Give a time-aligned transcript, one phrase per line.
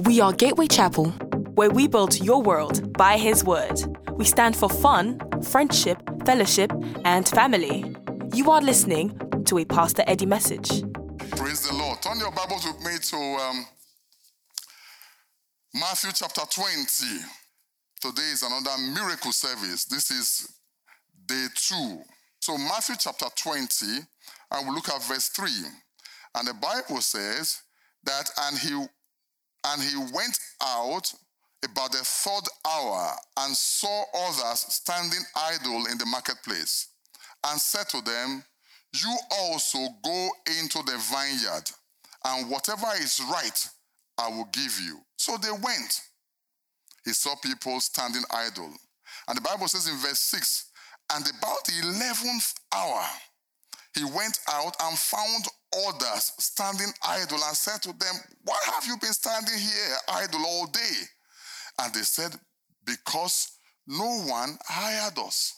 [0.00, 1.10] We are Gateway Chapel,
[1.56, 3.82] where we build your world by His Word.
[4.12, 6.72] We stand for fun, friendship, fellowship,
[7.04, 7.96] and family.
[8.32, 10.68] You are listening to a Pastor Eddie message.
[11.36, 12.00] Praise the Lord.
[12.00, 13.66] Turn your Bibles with me to um,
[15.74, 17.24] Matthew chapter 20.
[18.00, 19.84] Today is another miracle service.
[19.84, 20.48] This is
[21.26, 22.02] day two.
[22.40, 23.86] So, Matthew chapter 20,
[24.52, 25.50] and we'll look at verse 3.
[26.36, 27.62] And the Bible says
[28.04, 28.86] that, and he
[29.68, 31.12] and he went out
[31.64, 36.88] about the third hour and saw others standing idle in the marketplace,
[37.46, 38.44] and said to them,
[38.94, 40.28] You also go
[40.60, 41.70] into the vineyard,
[42.24, 43.68] and whatever is right,
[44.18, 45.00] I will give you.
[45.16, 46.00] So they went.
[47.04, 48.72] He saw people standing idle.
[49.28, 50.70] And the Bible says in verse 6
[51.14, 53.04] And about the 11th hour,
[53.96, 55.44] he went out and found
[55.86, 58.14] others standing idle and said to them,
[58.44, 60.96] Why have you been standing here idle all day?
[61.80, 62.34] And they said,
[62.84, 65.54] Because no one hired us,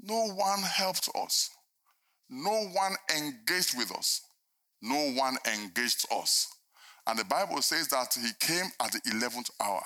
[0.00, 1.50] no one helped us,
[2.28, 4.22] no one engaged with us,
[4.82, 6.48] no one engaged us.
[7.06, 9.82] And the Bible says that he came at the 11th hour.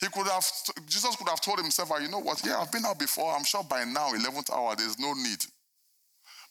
[0.00, 0.44] He could have,
[0.86, 2.42] Jesus could have told himself, ah, You know what?
[2.44, 3.34] Yeah, I've been out before.
[3.34, 5.44] I'm sure by now, 11th hour, there's no need.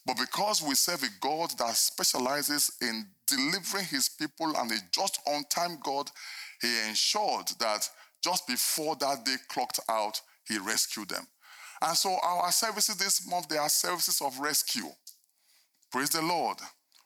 [0.08, 5.20] But because we serve a God that specializes in delivering his people and a just
[5.26, 6.10] on time God,
[6.62, 7.86] he ensured that
[8.24, 11.26] just before that day clocked out, he rescued them.
[11.82, 14.88] And so our services this month, they are services of rescue.
[15.92, 16.56] Praise the Lord.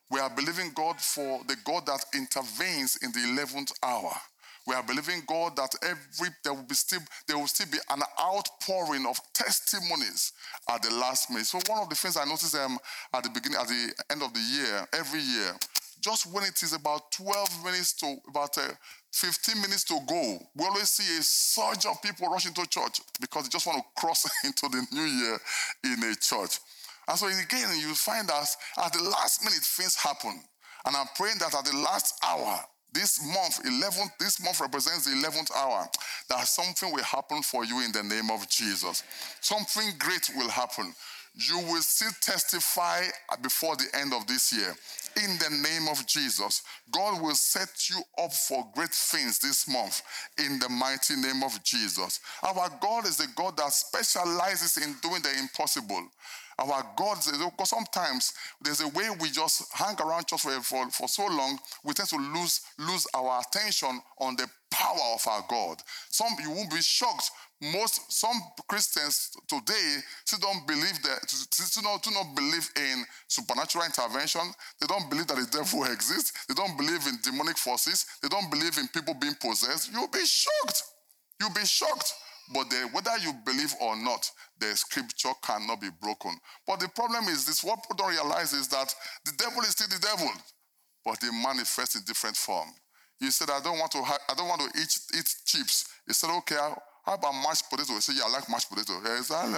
[0.09, 4.13] We are believing God for the God that intervenes in the 11th hour.
[4.65, 8.01] We are believing God that every there will be still there will still be an
[8.19, 10.31] outpouring of testimonies
[10.69, 11.47] at the last minute.
[11.47, 12.77] So one of the things I noticed um,
[13.13, 15.53] at the beginning, at the end of the year, every year,
[15.99, 18.71] just when it is about 12 minutes to about uh,
[19.13, 23.43] 15 minutes to go, we always see a surge of people rushing to church because
[23.43, 25.37] they just want to cross into the new year
[25.83, 26.59] in a church.
[27.07, 28.47] And so again, you find that
[28.83, 30.41] at the last minute things happen.
[30.85, 32.59] And I'm praying that at the last hour,
[32.93, 35.87] this month, 11th, this month represents the 11th hour.
[36.29, 39.03] That something will happen for you in the name of Jesus.
[39.41, 40.93] Something great will happen.
[41.35, 43.05] You will still testify
[43.41, 44.75] before the end of this year.
[45.17, 46.61] In the name of Jesus,
[46.91, 50.01] God will set you up for great things this month
[50.37, 52.19] in the mighty name of Jesus.
[52.43, 56.07] Our God is the God that specializes in doing the impossible.
[56.59, 61.07] Our God, because sometimes there's a way we just hang around church for, for, for
[61.07, 65.77] so long, we tend to lose, lose our attention on the power of our God.
[66.09, 67.31] Some you won't be shocked.
[67.61, 68.35] Most some
[68.67, 74.41] Christians today still don't believe that still not, do not believe in supernatural intervention.
[74.81, 76.45] They don't believe that the devil exists.
[76.47, 78.05] They don't believe in demonic forces.
[78.21, 79.91] They don't believe in people being possessed.
[79.93, 80.83] You'll be shocked.
[81.39, 82.13] You'll be shocked.
[82.51, 86.35] But the, whether you believe or not, the scripture cannot be broken.
[86.67, 88.93] But the problem is this what people don't realize is that
[89.25, 90.29] the devil is still the devil,
[91.05, 92.67] but he manifests in different form.
[93.19, 95.87] You said, I don't want to I don't want to eat, eat chips.
[96.05, 97.93] He said, okay, how about mashed potato?
[97.93, 98.99] He said, yeah, I like mashed potato.
[99.05, 99.53] Yeah, exactly.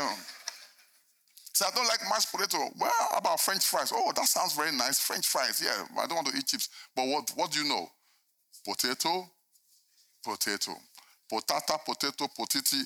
[1.54, 2.70] Say, I don't like mashed potato.
[2.78, 3.92] Well, how about French fries?
[3.96, 5.00] Oh, that sounds very nice.
[5.00, 5.86] French fries, yeah.
[5.98, 6.70] I don't want to eat chips.
[6.96, 7.88] But what, what do you know?
[8.66, 9.30] Potato,
[10.24, 10.74] potato.
[11.32, 12.82] Potata, potato, potiti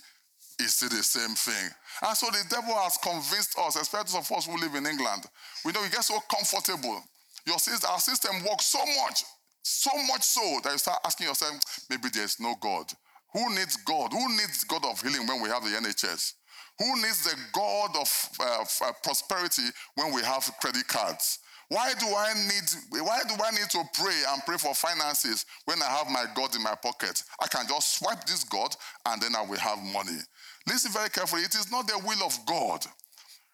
[0.60, 1.70] is still the same thing.
[2.04, 5.24] And so the devil has convinced us, especially those of us who live in England.
[5.64, 7.02] We know we get so comfortable.
[7.46, 9.24] Your system, our system works so much,
[9.64, 11.54] so much so that you start asking yourself,
[11.90, 12.92] maybe there's no God.
[13.34, 14.12] Who needs God?
[14.12, 16.34] Who needs God of healing when we have the NHS?
[16.80, 19.64] Who needs the God of uh, prosperity
[19.96, 21.40] when we have credit cards?
[21.70, 25.82] Why do I need why do I need to pray and pray for finances when
[25.82, 27.24] I have my God in my pocket?
[27.42, 28.76] I can just swipe this God
[29.06, 30.18] and then I will have money.
[30.68, 31.44] Listen very carefully.
[31.44, 32.84] It is not the will of God.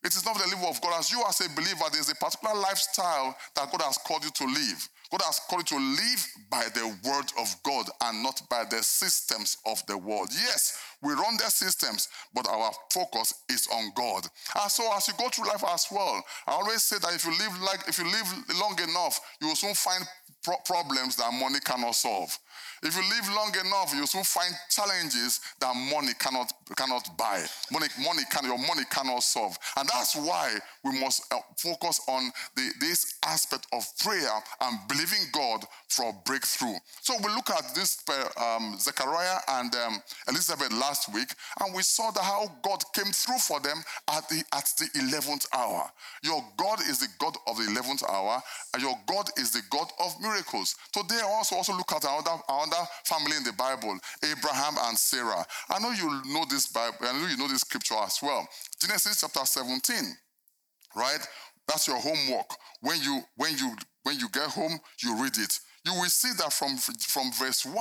[0.06, 0.98] It is not the will of God.
[0.98, 4.46] As you as a believer, there's a particular lifestyle that God has called you to
[4.46, 4.90] live.
[5.12, 8.82] God has called you to live by the word of God and not by the
[8.84, 10.30] systems of the world.
[10.32, 14.28] Yes, we run their systems, but our focus is on God.
[14.60, 17.32] And so as you go through life as well, I always say that if you
[17.32, 18.28] live like if you live
[18.60, 20.04] long enough, you will soon find
[20.46, 22.38] pro- problems that money cannot solve.
[22.84, 27.44] If you live long enough, you soon find challenges that money cannot cannot buy.
[27.72, 32.32] Money, money can your money cannot solve, and that's why we must uh, focus on
[32.56, 34.30] the, this aspect of prayer
[34.62, 36.76] and believing God for breakthrough.
[37.02, 41.30] So we look at this uh, um, Zechariah and um, Elizabeth last week,
[41.62, 43.78] and we saw that how God came through for them
[44.10, 45.90] at the at the eleventh hour.
[46.24, 48.42] Your God is the God of the eleventh hour,
[48.74, 50.76] and your God is the God of miracles miracles.
[50.92, 55.46] Today, I also also look at another, another family in the Bible, Abraham and Sarah.
[55.70, 58.48] I know you know this Bible, I know you know this scripture as well.
[58.80, 59.96] Genesis chapter 17,
[60.96, 61.20] right?
[61.68, 62.50] That's your homework.
[62.82, 65.60] When you when you when you get home, you read it.
[65.86, 67.76] You will see that from, from verse 1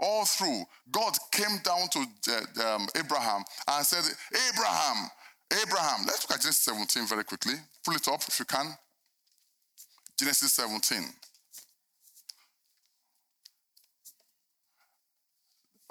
[0.00, 0.62] all through,
[0.92, 1.98] God came down to
[2.30, 4.04] uh, um, Abraham and said,
[4.52, 5.10] Abraham,
[5.50, 6.06] Abraham.
[6.06, 7.54] Let's look at Genesis 17 very quickly.
[7.84, 8.66] Pull it up if you can.
[10.16, 11.02] Genesis 17.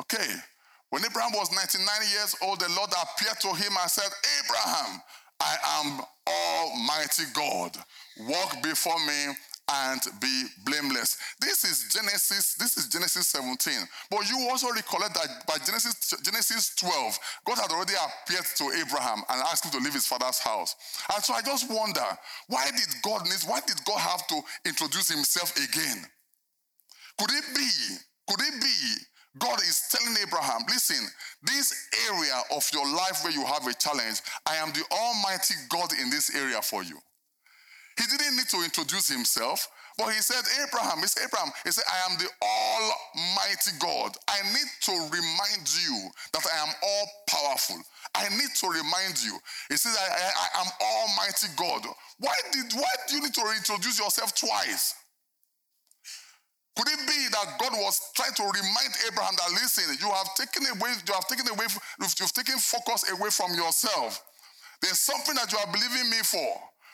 [0.02, 0.34] Okay.
[0.90, 4.10] When Abraham was 99 years old, the Lord appeared to him and said,
[4.40, 5.02] Abraham,
[5.42, 7.78] I am Almighty God.
[8.22, 9.36] Walk before me
[9.70, 11.18] and be blameless.
[11.42, 13.74] This is Genesis, this is Genesis 17.
[14.10, 19.24] But you also recollect that by Genesis, Genesis 12, God had already appeared to Abraham
[19.30, 20.76] and asked him to leave his father's house.
[21.14, 22.06] And so I just wonder,
[22.48, 26.06] why did God need, why did God have to introduce himself again?
[27.20, 27.70] Could it be,
[28.30, 28.78] could it be
[29.40, 31.08] God is telling Abraham, listen,
[31.44, 31.74] this
[32.10, 36.10] area of your life where you have a challenge, I am the Almighty God in
[36.10, 36.98] this area for you.
[37.98, 39.68] He didn't need to introduce himself,
[39.98, 41.52] but he said, Abraham, it's Abraham.
[41.64, 44.16] He said, I am the Almighty God.
[44.28, 47.78] I need to remind you that I am all powerful.
[48.14, 49.38] I need to remind you.
[49.70, 51.92] He says, I, I, I am Almighty God.
[52.20, 54.94] Why did why do you need to introduce yourself twice?
[56.78, 60.62] Could it be that God was trying to remind Abraham that listen, you have taken
[60.70, 61.66] away, you have taken away,
[62.00, 64.22] you've taken focus away from yourself.
[64.82, 66.46] There's something that you are believing me for.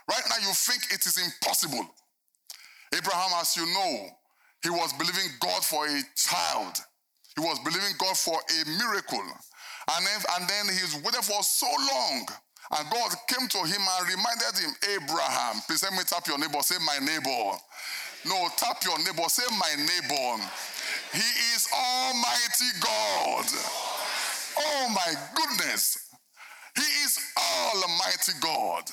[0.09, 1.83] Right now, you think it is impossible.
[2.95, 4.07] Abraham, as you know,
[4.63, 6.79] he was believing God for a child.
[7.35, 9.19] He was believing God for a miracle.
[9.19, 12.25] And then, and then he's waited for so long.
[12.71, 16.61] And God came to him and reminded him, Abraham, please let me tap your neighbor,
[16.61, 17.57] say my neighbor.
[18.25, 20.43] No, tap your neighbor, say my neighbor.
[21.11, 23.45] He is Almighty God.
[24.57, 25.97] Oh my goodness.
[26.75, 28.83] He is Almighty God.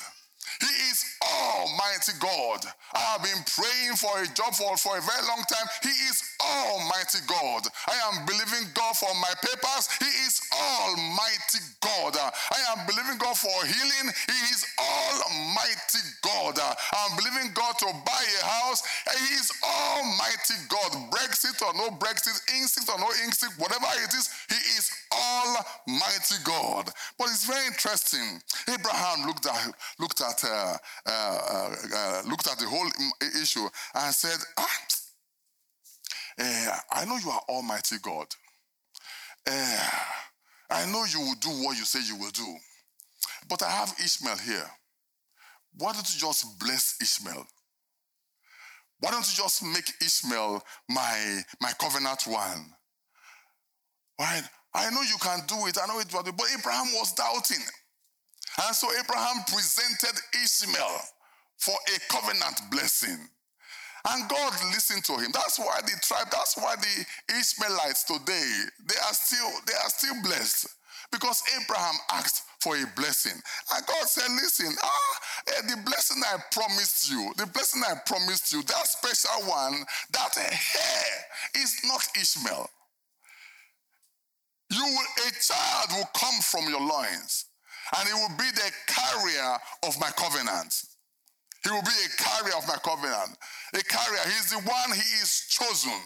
[0.59, 2.65] He is Almighty God.
[2.93, 5.67] I have been praying for a job for, for a very long time.
[5.81, 7.63] He is Almighty God.
[7.87, 9.89] I am believing God for my papers.
[9.99, 12.17] He is Almighty God.
[12.17, 14.07] I am believing God for healing.
[14.27, 16.57] He is Almighty God.
[16.57, 18.81] I'm believing God to buy a house.
[19.05, 20.91] He is Almighty God.
[21.11, 26.89] Brexit or no Brexit, instinct or no instinct, whatever it is, He is Almighty God.
[27.17, 28.41] But it's very interesting.
[28.67, 32.89] Abraham looked at looked at uh, uh, uh, looked at the whole
[33.41, 34.79] issue and said, ah,
[36.39, 38.27] uh, I know you are Almighty God.
[39.49, 39.89] Uh,
[40.69, 42.55] I know you will do what you say you will do.
[43.49, 44.69] But I have Ishmael here.
[45.77, 47.45] Why don't you just bless Ishmael?
[48.99, 52.73] Why don't you just make Ishmael my, my covenant one?
[54.19, 54.43] Right?
[54.73, 55.77] I know you can do it.
[55.81, 57.63] I know it, but Abraham was doubting.
[58.65, 61.01] And so Abraham presented Ishmael
[61.57, 63.17] for a covenant blessing.
[64.09, 65.31] And God listened to him.
[65.33, 67.05] That's why the tribe, that's why the
[67.37, 68.49] Ishmaelites today,
[68.87, 70.67] they are still, they are still blessed.
[71.11, 73.39] Because Abraham asked for a blessing.
[73.73, 78.53] And God said, Listen, ah, eh, the blessing I promised you, the blessing I promised
[78.53, 79.83] you, that special one,
[80.13, 82.69] that hair is not Ishmael.
[84.71, 87.45] You will, a child will come from your loins,
[87.97, 90.83] and he will be the carrier of my covenant.
[91.63, 93.37] He will be a carrier of my covenant.
[93.73, 94.21] A carrier.
[94.25, 95.99] He's the one he is chosen.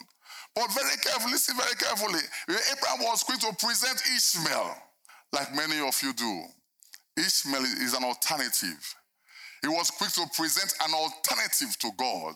[0.56, 2.22] But very carefully, listen very carefully.
[2.48, 4.76] Abraham was quick to present Ishmael,
[5.34, 6.44] like many of you do.
[7.18, 8.96] Ishmael is an alternative.
[9.62, 12.36] He was quick to present an alternative to God.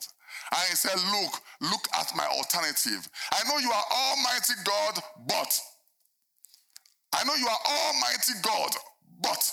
[0.51, 3.07] And he said, Look, look at my alternative.
[3.31, 5.59] I know you are Almighty God, but
[7.13, 8.71] I know you are Almighty God,
[9.21, 9.51] but,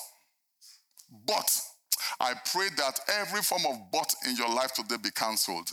[1.26, 1.60] but,
[2.20, 5.70] I pray that every form of but in your life today be cancelled.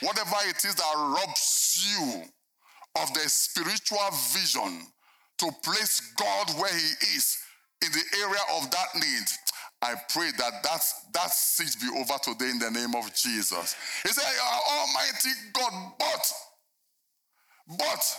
[0.00, 2.22] Whatever it is that robs you
[3.00, 3.98] of the spiritual
[4.32, 4.86] vision
[5.38, 7.38] to place God where He is
[7.84, 9.26] in the area of that need,
[9.82, 10.80] I pray that that,
[11.14, 13.74] that siege be over today in the name of Jesus.
[14.02, 14.24] He said,
[14.70, 16.32] Almighty God, but,
[17.78, 18.16] but,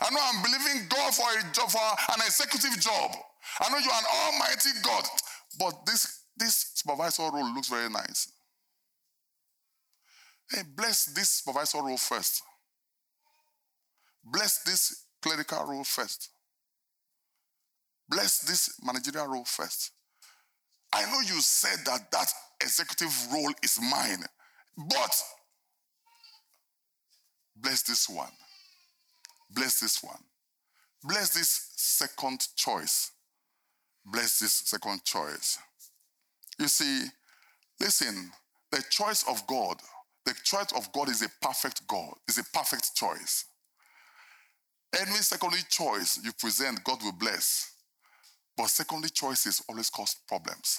[0.00, 3.16] I know I'm believing God for a job, for an executive job.
[3.60, 5.04] I know you're an Almighty God,
[5.58, 8.32] but this this supervisor role looks very nice.
[10.50, 12.42] Hey, bless this supervisor role first.
[14.24, 16.30] Bless this clerical role first.
[18.08, 19.92] Bless this managerial role first.
[20.92, 24.24] I know you said that that executive role is mine,
[24.76, 25.22] but
[27.60, 28.32] Bless this one.
[29.50, 30.22] Bless this one.
[31.04, 33.12] Bless this second choice.
[34.04, 35.58] Bless this second choice.
[36.60, 37.06] You see,
[37.80, 38.30] listen,
[38.70, 39.78] the choice of God,
[40.26, 43.46] the choice of God is a perfect God, is a perfect choice.
[44.94, 47.72] Any secondary choice you present, God will bless.
[48.58, 50.78] But secondary choices always cause problems.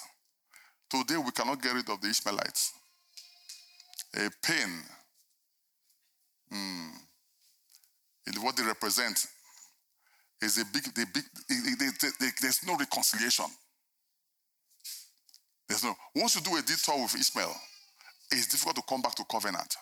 [0.88, 2.72] Today, we cannot get rid of the Ishmaelites.
[4.14, 4.82] A pain,
[6.52, 6.90] mm,
[8.40, 9.26] what they represent
[10.42, 13.46] is a big, the big, there's no reconciliation.
[15.72, 17.56] There's no, once you do a detour with Ishmael,
[18.30, 19.74] it's difficult to come back to covenant.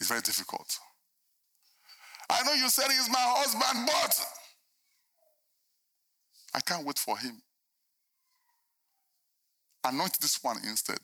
[0.00, 0.76] It's very difficult.
[2.28, 4.26] I know you said he's my husband, but
[6.56, 7.40] I can't wait for him.
[9.84, 10.98] Anoint this one instead.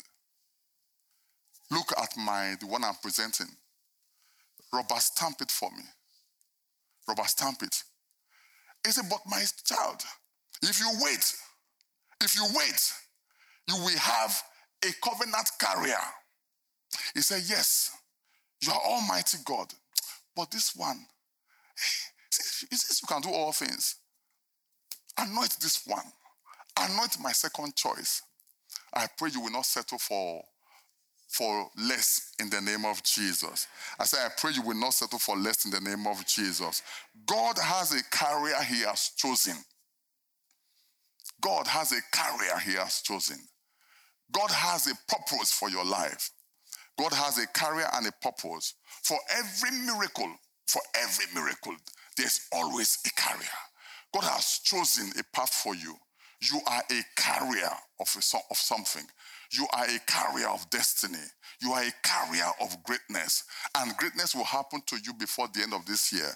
[1.71, 3.55] Look at my the one I'm presenting.
[4.73, 5.85] Rubber stamp it for me.
[7.07, 7.85] Rubber stamp it.
[8.85, 10.03] He said, But my child,
[10.61, 11.33] if you wait,
[12.21, 12.93] if you wait,
[13.69, 14.43] you will have
[14.85, 15.97] a covenant carrier.
[17.15, 17.91] He said, Yes,
[18.63, 19.73] you are Almighty God.
[20.37, 20.99] But this one,
[22.71, 23.97] he says you can do all things.
[25.19, 26.05] Anoint this one.
[26.79, 28.23] Anoint my second choice.
[28.95, 30.43] I pray you will not settle for,
[31.29, 33.67] for less in the name of Jesus.
[33.99, 36.83] I say, I pray you will not settle for less in the name of Jesus.
[37.27, 39.55] God has a carrier he has chosen.
[41.41, 43.39] God has a carrier he has chosen.
[44.33, 46.31] God has a purpose for your life.
[46.99, 48.75] God has a carrier and a purpose.
[49.03, 50.33] For every miracle,
[50.67, 51.75] for every miracle,
[52.17, 53.47] there's always a carrier.
[54.13, 55.97] God has chosen a path for you.
[56.53, 59.05] You are a carrier of, a, of something.
[59.53, 61.19] You are a carrier of destiny.
[61.61, 63.45] You are a carrier of greatness.
[63.77, 66.31] And greatness will happen to you before the end of this year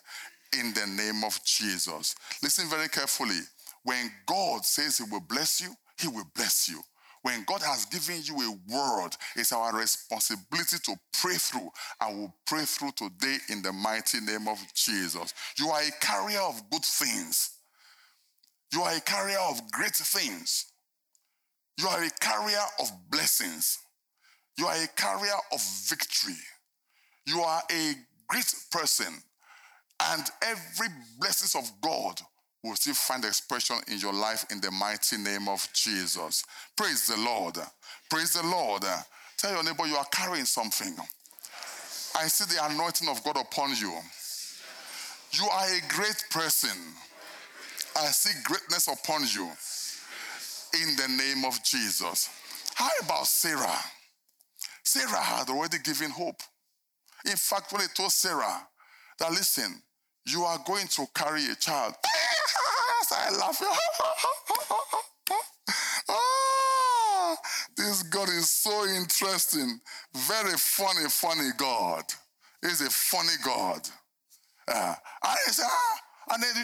[0.58, 2.14] in the name of Jesus.
[2.42, 3.40] Listen very carefully.
[3.84, 6.80] When God says He will bless you, He will bless you.
[7.22, 11.70] When God has given you a word, it's our responsibility to pray through.
[12.00, 15.34] And we'll pray through today in the mighty name of Jesus.
[15.58, 17.50] You are a carrier of good things.
[18.72, 20.66] You are a carrier of great things.
[21.78, 23.78] You are a carrier of blessings.
[24.58, 26.38] You are a carrier of victory.
[27.26, 27.92] You are a
[28.28, 29.22] great person.
[30.00, 32.20] And every blessings of God
[32.68, 36.44] will still find expression in your life in the mighty name of Jesus.
[36.76, 37.56] Praise the Lord.
[38.10, 38.82] Praise the Lord.
[39.36, 40.94] Tell your neighbor you are carrying something.
[42.16, 43.92] I see the anointing of God upon you.
[45.32, 46.76] You are a great person.
[47.96, 49.50] I see greatness upon you
[50.80, 52.30] in the name of Jesus.
[52.74, 53.78] How about Sarah?
[54.84, 56.40] Sarah had already given hope.
[57.26, 58.66] In fact, when he told Sarah
[59.18, 59.82] that, listen,
[60.26, 61.94] you are going to carry a child.
[63.28, 63.62] I laugh.
[66.08, 67.36] ah,
[67.76, 69.80] this God is so interesting.
[70.14, 72.04] Very funny, funny God.
[72.62, 73.88] He's a funny God.
[74.66, 76.00] Uh, I say, ah,
[76.34, 76.54] and then,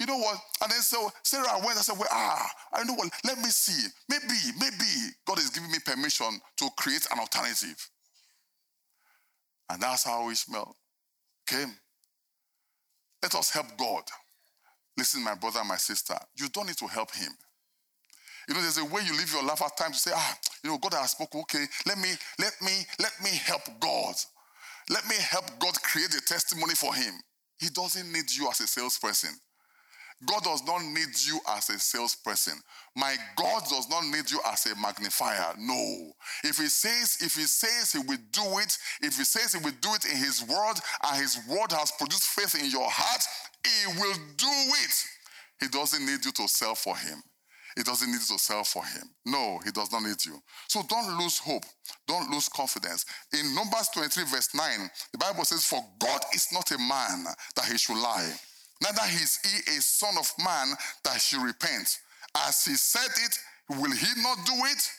[0.00, 0.38] you know what?
[0.62, 3.88] And then so Sarah went and said, well, ah, I know what, let me see.
[4.08, 7.88] Maybe, maybe God is giving me permission to create an alternative.
[9.70, 10.76] And that's how Ishmael
[11.46, 11.74] came.
[13.22, 14.02] Let us help God.
[14.96, 17.32] Listen, my brother my sister, you don't need to help him.
[18.48, 20.70] You know, there's a way you live your life at times to say, ah, you
[20.70, 24.14] know, God has spoken, okay, let me, let me, let me help God.
[24.90, 27.14] Let me help God create a testimony for him.
[27.58, 29.30] He doesn't need you as a salesperson.
[30.26, 32.54] God does not need you as a salesperson.
[32.96, 35.54] My God does not need you as a magnifier.
[35.58, 36.12] No.
[36.44, 39.74] If he says, if he says he will do it, if he says he will
[39.80, 40.74] do it in his word,
[41.06, 43.22] and his word has produced faith in your heart,
[43.64, 45.04] he will do it.
[45.60, 47.22] He doesn't need you to sell for him.
[47.76, 49.02] He doesn't need you to sell for him.
[49.26, 50.40] No, he does not need you.
[50.68, 51.64] So don't lose hope.
[52.06, 53.04] Don't lose confidence.
[53.32, 57.24] In Numbers 23, verse 9, the Bible says, For God is not a man
[57.56, 58.32] that he should lie
[58.84, 61.98] neither is he a son of man that should repent.
[62.46, 63.38] As he said it,
[63.78, 64.90] will he not do it?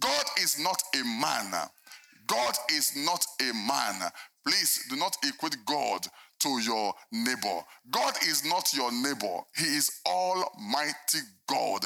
[0.00, 1.52] God is not a man.
[2.26, 4.10] God is not a man.
[4.44, 6.06] Please do not equate God
[6.40, 7.60] to your neighbor.
[7.90, 9.40] God is not your neighbor.
[9.56, 11.84] He is Almighty God.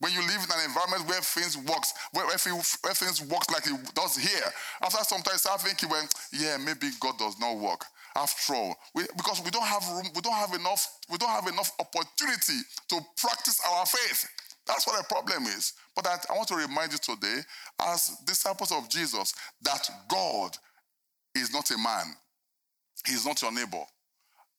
[0.00, 3.94] When you live in an environment where things works, where, where, things works like it
[3.94, 4.50] does here,
[4.82, 7.84] after sometimes I think, well, yeah, maybe God does not work
[8.16, 11.46] after all we, because we don't have room we don't have enough we don't have
[11.46, 14.28] enough opportunity to practice our faith
[14.66, 17.40] that's what the problem is but I, I want to remind you today
[17.82, 20.56] as disciples of jesus that god
[21.34, 22.14] is not a man
[23.06, 23.82] He's not your neighbor.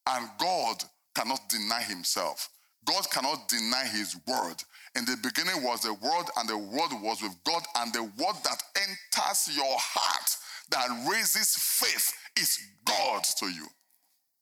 [0.08, 0.82] And God
[1.14, 2.48] cannot deny himself.
[2.84, 4.62] God cannot deny his word.
[4.96, 8.36] In the beginning was the word, and the word was with God, and the word
[8.44, 10.36] that enters your heart
[10.70, 13.66] that raises faith is God to you.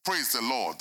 [0.04, 0.76] Praise the Lord.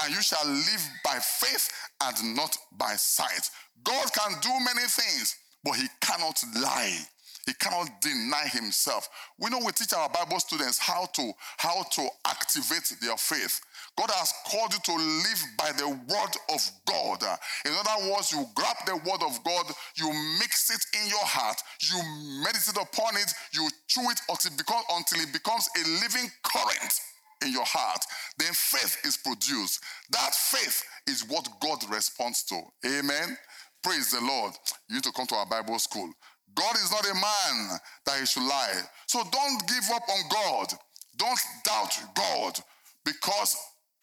[0.00, 1.70] And you shall live by faith
[2.02, 3.50] and not by sight.
[3.82, 6.98] God can do many things, but he cannot lie.
[7.48, 9.08] He cannot deny himself.
[9.40, 13.58] We know we teach our Bible students how to how to activate their faith.
[13.96, 17.24] God has called you to live by the word of God.
[17.64, 19.64] In other words, you grab the word of God,
[19.96, 21.96] you mix it in your heart, you
[22.44, 27.00] meditate upon it, you chew it until it, becomes, until it becomes a living current
[27.46, 28.04] in your heart.
[28.38, 29.80] Then faith is produced.
[30.10, 32.60] That faith is what God responds to.
[32.84, 33.38] Amen.
[33.82, 34.52] Praise the Lord.
[34.90, 36.12] You need to come to our Bible school.
[36.58, 38.82] God is not a man that he should lie.
[39.06, 40.74] So don't give up on God.
[41.16, 42.58] Don't doubt God
[43.04, 43.56] because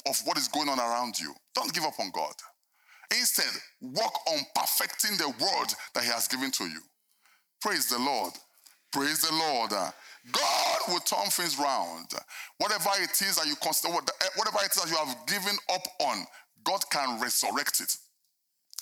[0.08, 1.34] of what is going on around you.
[1.54, 2.34] Don't give up on God.
[3.12, 6.80] Instead, work on perfecting the word that he has given to you.
[7.62, 8.34] Praise the Lord.
[8.92, 9.72] Praise the Lord.
[10.32, 12.08] God will turn things round.
[12.58, 16.26] Whatever it is that you consider, whatever it is that you have given up on,
[16.64, 17.96] God can resurrect it.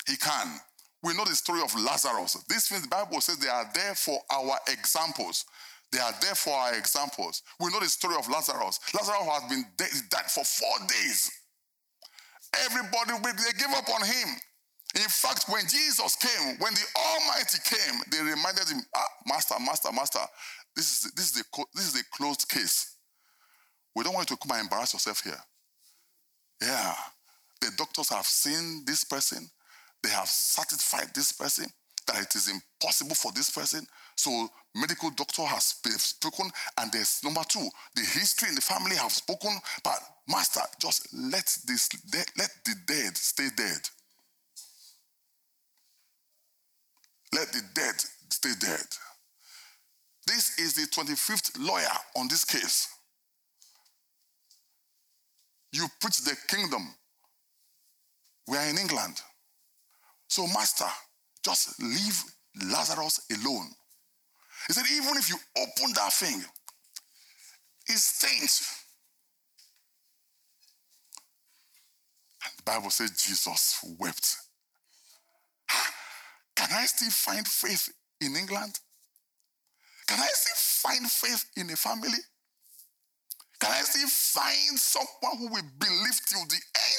[0.06, 0.60] He can.
[1.04, 2.42] We know the story of Lazarus.
[2.48, 5.44] These things, the Bible says they are there for our examples.
[5.92, 7.42] They are there for our examples.
[7.60, 8.80] We know the story of Lazarus.
[8.94, 11.30] Lazarus has been dead, died for four days.
[12.64, 14.28] Everybody, they gave up on him.
[14.96, 19.92] In fact, when Jesus came, when the Almighty came, they reminded him, ah, Master, Master,
[19.92, 20.20] Master,
[20.74, 22.96] this is, this, is a, this is a closed case.
[23.94, 25.40] We don't want you to come and embarrass yourself here.
[26.62, 26.94] Yeah.
[27.60, 29.50] The doctors have seen this person.
[30.04, 31.64] They have satisfied this person
[32.06, 33.86] that it is impossible for this person.
[34.16, 39.12] So medical doctor has spoken, and there's number two, the history in the family have
[39.12, 39.56] spoken.
[39.82, 41.88] But master, just let this
[42.36, 43.80] let the dead stay dead.
[47.32, 47.94] Let the dead
[48.28, 48.86] stay dead.
[50.26, 52.88] This is the 25th lawyer on this case.
[55.72, 56.94] You preach the kingdom.
[58.46, 59.22] We are in England.
[60.28, 60.86] So, Master,
[61.44, 62.22] just leave
[62.70, 63.68] Lazarus alone.
[64.66, 66.42] He said, even if you open that thing,
[67.86, 68.84] it stinks.
[72.44, 74.36] And the Bible says Jesus wept.
[76.56, 78.78] Can I still find faith in England?
[80.06, 82.18] Can I still find faith in a family?
[83.60, 86.93] Can I still find someone who will believe till the end?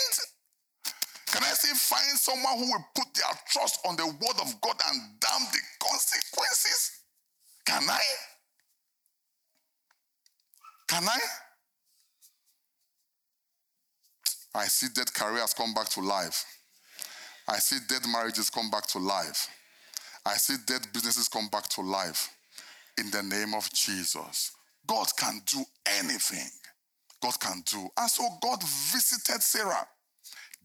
[1.36, 4.78] Can I say find someone who will put their trust on the word of God
[4.90, 6.92] and damn the consequences?
[7.66, 8.00] Can I?
[10.88, 11.20] Can I?
[14.56, 16.46] I see dead careers come back to life.
[17.50, 19.50] I see dead marriages come back to life.
[20.26, 22.30] I see dead businesses come back to life.
[22.98, 24.54] In the name of Jesus.
[24.88, 25.66] God can do
[26.00, 26.48] anything.
[27.22, 27.90] God can do.
[27.98, 29.86] And so God visited Sarah.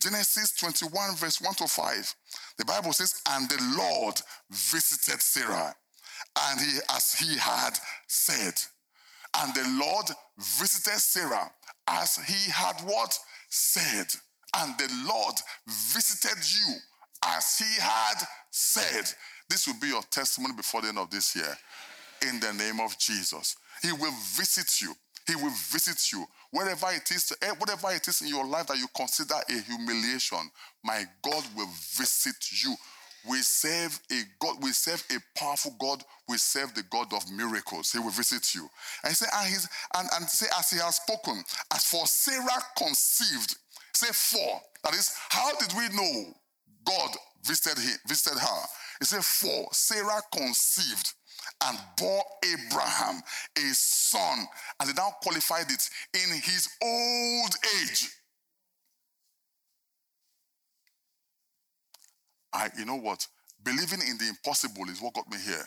[0.01, 2.15] Genesis 21, verse 1 to 5.
[2.59, 4.15] The Bible says, And the Lord
[4.51, 5.75] visited Sarah,
[6.49, 7.73] and he as he had
[8.07, 8.55] said.
[9.39, 10.07] And the Lord
[10.39, 11.51] visited Sarah
[11.89, 13.17] as he had what?
[13.49, 14.07] Said.
[14.57, 15.35] And the Lord
[15.67, 16.75] visited you
[17.27, 19.05] as he had said.
[19.49, 21.57] This will be your testimony before the end of this year.
[22.29, 23.57] In the name of Jesus.
[23.83, 24.95] He will visit you.
[25.27, 26.27] He will visit you.
[26.53, 30.51] Wherever it is, eh, whatever it is in your life that you consider a humiliation,
[30.83, 32.75] my God will visit you.
[33.29, 37.93] We serve a God, we serve a powerful God, we serve the God of miracles.
[37.93, 38.69] He will visit you.
[39.05, 43.57] And say, and, he's, and, and say, as he has spoken, as for Sarah conceived,
[43.95, 44.61] say for.
[44.85, 46.35] That is, how did we know
[46.85, 47.11] God
[47.45, 48.63] visited, him, visited her?
[49.01, 51.13] He said, for Sarah conceived
[51.65, 53.23] and bore Abraham
[53.57, 54.47] a son,
[54.79, 58.09] and they now qualified it in his old age.
[62.53, 63.27] I, you know what?
[63.63, 65.67] Believing in the impossible is what got me here.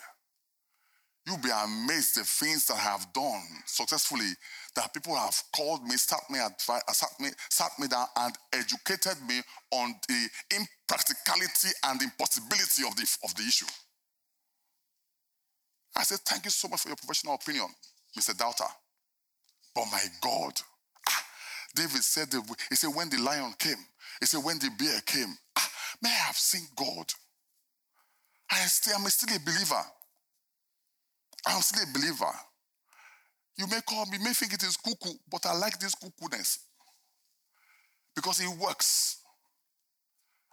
[1.26, 4.30] You'll be amazed the things that I have done successfully
[4.76, 9.40] that people have called me, sat me, sat me, sat me down, and educated me
[9.70, 13.66] on the impracticality and impossibility of the, of the issue.
[15.96, 17.66] I said, Thank you so much for your professional opinion,
[18.16, 18.36] Mr.
[18.36, 18.64] Doubter.
[19.74, 20.52] But my God,
[21.08, 21.24] ah,
[21.74, 22.28] David said,
[22.68, 23.76] He said, when the lion came,
[24.20, 25.70] he said, when the bear came, ah,
[26.02, 27.06] may I have seen God.
[28.50, 29.82] I still, I'm still a believer.
[31.46, 32.32] I'm still a believer.
[33.56, 36.58] You may call me, may think it is cuckoo, but I like this cuckoo-ness
[38.14, 39.18] because it works.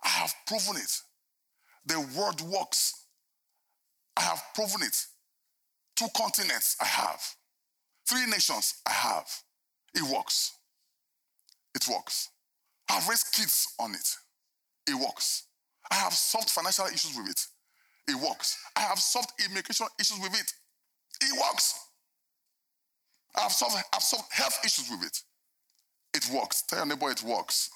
[0.03, 0.91] I have proven it.
[1.85, 3.05] The word works.
[4.17, 4.95] I have proven it.
[6.01, 7.21] Two continents I have.
[8.09, 9.27] Three nations I have.
[9.93, 10.57] It works.
[11.75, 12.29] It works.
[12.89, 14.15] I've raised kids on it.
[14.87, 15.43] It works.
[15.91, 17.39] I have solved financial issues with it.
[18.07, 18.57] It works.
[18.75, 20.51] I have solved immigration issues with it.
[21.21, 21.75] It works.
[23.35, 25.19] I've solved, I've solved health issues with it.
[26.15, 26.63] It works.
[26.63, 27.69] Tell your neighbor it works.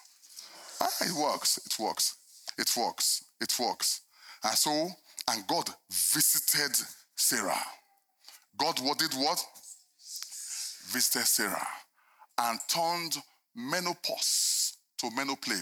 [0.82, 1.60] Ah, it works.
[1.64, 2.16] It works.
[2.58, 3.24] It works.
[3.40, 4.02] It works.
[4.44, 4.90] And so,
[5.30, 6.76] and God visited
[7.16, 7.62] Sarah.
[8.58, 9.44] God what did what?
[10.92, 11.68] Visited Sarah
[12.38, 13.18] and turned
[13.56, 15.62] menopause to menoplay.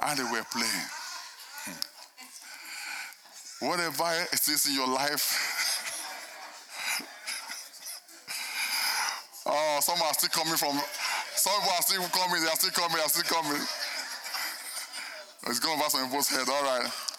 [0.00, 0.88] And they were playing.
[1.64, 1.80] Hmm.
[3.68, 5.58] Whatever it is in your life,
[9.44, 10.80] Oh, some are still coming from,
[11.34, 13.60] some people are still coming, they are still coming, they are still coming.
[15.48, 17.11] It's going over some people's head, all right.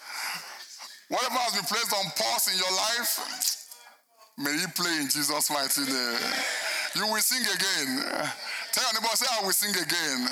[1.08, 3.12] Whatever has been placed on pause in your life,
[4.38, 6.20] may you play in Jesus' mighty name.
[6.96, 8.00] You will sing again.
[8.72, 10.24] Tell your neighbor, say, I will sing again.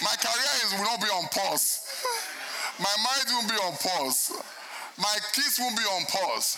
[0.00, 1.92] My career is, will not be on pause.
[2.80, 4.32] My mind will be on pause.
[4.98, 6.56] My kids will be on pause.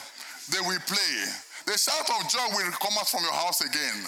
[0.53, 1.27] They will play.
[1.67, 4.07] The shout of joy will come out from your house again